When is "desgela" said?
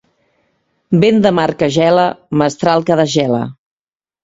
3.03-3.45